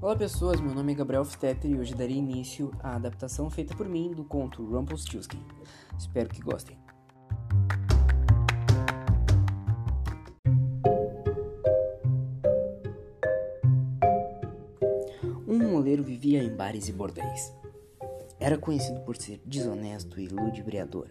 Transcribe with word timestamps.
Olá 0.00 0.14
pessoas, 0.14 0.60
meu 0.60 0.72
nome 0.72 0.92
é 0.92 0.94
Gabriel 0.94 1.24
Ftetter 1.24 1.72
e 1.72 1.76
hoje 1.76 1.92
darei 1.92 2.14
início 2.14 2.70
à 2.78 2.94
adaptação 2.94 3.50
feita 3.50 3.74
por 3.74 3.88
mim 3.88 4.12
do 4.12 4.22
conto 4.22 4.64
Rumpelstiltskin. 4.64 5.44
Espero 5.98 6.28
que 6.28 6.40
gostem. 6.40 6.78
Um 15.48 15.58
moleiro 15.72 16.04
vivia 16.04 16.44
em 16.44 16.54
bares 16.54 16.88
e 16.88 16.92
bordéis. 16.92 17.52
Era 18.40 18.56
conhecido 18.56 19.00
por 19.00 19.16
ser 19.16 19.40
desonesto 19.44 20.20
e 20.20 20.28
ludibriador. 20.28 21.08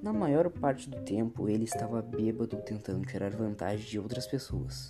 Na 0.00 0.12
maior 0.12 0.48
parte 0.48 0.88
do 0.88 1.00
tempo, 1.02 1.48
ele 1.48 1.64
estava 1.64 2.00
bêbado 2.00 2.56
tentando 2.58 3.04
tirar 3.04 3.30
vantagem 3.30 3.84
de 3.84 3.98
outras 3.98 4.26
pessoas. 4.26 4.86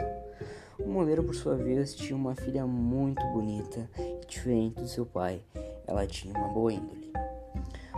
O 0.79 0.91
moleiro, 0.91 1.25
por 1.25 1.35
sua 1.35 1.57
vez, 1.57 1.95
tinha 1.95 2.15
uma 2.15 2.35
filha 2.35 2.67
muito 2.67 3.25
bonita 3.29 3.89
e 3.99 4.27
diferente 4.27 4.83
do 4.83 4.89
seu 4.89 5.07
pai. 5.07 5.43
Ela 5.87 6.07
tinha 6.07 6.37
uma 6.37 6.49
boa 6.49 6.73
índole. 6.73 7.11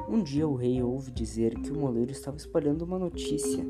Um 0.08 0.22
dia, 0.22 0.46
o 0.46 0.54
rei 0.54 0.80
ouve 0.80 1.10
dizer 1.10 1.54
que 1.56 1.72
o 1.72 1.78
moleiro 1.78 2.12
estava 2.12 2.36
espalhando 2.36 2.82
uma 2.82 2.98
notícia 2.98 3.64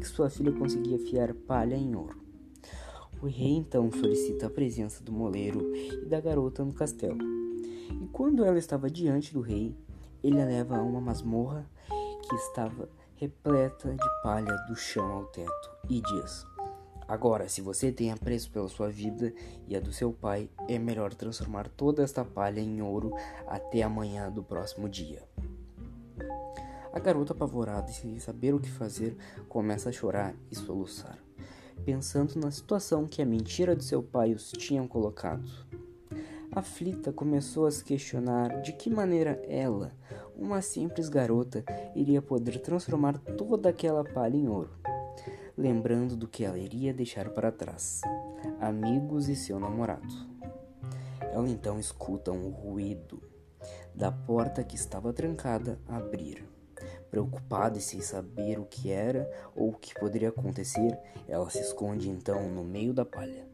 que 0.00 0.08
sua 0.08 0.30
filha 0.30 0.52
conseguia 0.52 0.98
fiar 0.98 1.34
palha 1.34 1.74
em 1.74 1.94
ouro. 1.94 2.18
O 3.20 3.26
rei 3.26 3.50
então 3.50 3.90
solicita 3.90 4.46
a 4.46 4.50
presença 4.50 5.02
do 5.02 5.12
moleiro 5.12 5.74
e 5.74 6.06
da 6.06 6.20
garota 6.20 6.64
no 6.64 6.72
castelo. 6.72 7.37
E 8.00 8.06
quando 8.12 8.44
ela 8.44 8.58
estava 8.58 8.90
diante 8.90 9.32
do 9.32 9.40
rei, 9.40 9.76
ele 10.22 10.40
a 10.40 10.44
leva 10.44 10.76
a 10.76 10.82
uma 10.82 11.00
masmorra 11.00 11.68
que 12.28 12.34
estava 12.34 12.88
repleta 13.16 13.90
de 13.90 14.22
palha 14.22 14.56
do 14.68 14.76
chão 14.76 15.10
ao 15.10 15.24
teto 15.26 15.70
e 15.88 16.00
diz: 16.00 16.46
Agora, 17.08 17.48
se 17.48 17.62
você 17.62 17.90
tem 17.90 18.12
apreço 18.12 18.50
pela 18.50 18.68
sua 18.68 18.90
vida 18.90 19.32
e 19.66 19.74
a 19.74 19.80
do 19.80 19.92
seu 19.92 20.12
pai, 20.12 20.50
é 20.68 20.78
melhor 20.78 21.14
transformar 21.14 21.68
toda 21.68 22.02
esta 22.02 22.24
palha 22.24 22.60
em 22.60 22.82
ouro 22.82 23.12
até 23.46 23.82
amanhã 23.82 24.30
do 24.30 24.42
próximo 24.42 24.88
dia. 24.88 25.22
A 26.92 26.98
garota, 26.98 27.32
apavorada 27.32 27.90
e 27.90 27.94
sem 27.94 28.18
saber 28.18 28.54
o 28.54 28.60
que 28.60 28.70
fazer, 28.70 29.16
começa 29.48 29.88
a 29.88 29.92
chorar 29.92 30.34
e 30.50 30.54
soluçar, 30.54 31.18
pensando 31.84 32.38
na 32.38 32.50
situação 32.50 33.06
que 33.06 33.22
a 33.22 33.26
mentira 33.26 33.74
de 33.74 33.84
seu 33.84 34.02
pai 34.02 34.32
os 34.32 34.52
tinham 34.52 34.86
colocado. 34.86 35.50
Aflita, 36.50 37.12
começou 37.12 37.66
a 37.66 37.70
se 37.70 37.84
questionar 37.84 38.62
de 38.62 38.72
que 38.72 38.88
maneira 38.88 39.40
ela, 39.46 39.92
uma 40.34 40.62
simples 40.62 41.08
garota, 41.08 41.62
iria 41.94 42.22
poder 42.22 42.58
transformar 42.60 43.18
toda 43.18 43.68
aquela 43.68 44.02
palha 44.02 44.36
em 44.36 44.48
ouro. 44.48 44.70
Lembrando 45.56 46.16
do 46.16 46.26
que 46.26 46.44
ela 46.44 46.58
iria 46.58 46.94
deixar 46.94 47.28
para 47.30 47.52
trás: 47.52 48.00
amigos 48.60 49.28
e 49.28 49.36
seu 49.36 49.60
namorado. 49.60 50.08
Ela 51.20 51.48
então 51.48 51.78
escuta 51.78 52.32
um 52.32 52.48
ruído 52.48 53.22
da 53.94 54.10
porta 54.10 54.64
que 54.64 54.76
estava 54.76 55.12
trancada 55.12 55.78
abrir. 55.86 56.48
Preocupada 57.10 57.78
e 57.78 57.80
sem 57.80 58.00
saber 58.00 58.58
o 58.58 58.64
que 58.64 58.90
era 58.90 59.30
ou 59.54 59.70
o 59.70 59.76
que 59.76 59.94
poderia 59.94 60.28
acontecer, 60.28 60.98
ela 61.26 61.48
se 61.50 61.60
esconde 61.60 62.08
então 62.08 62.48
no 62.48 62.64
meio 62.64 62.94
da 62.94 63.04
palha. 63.04 63.47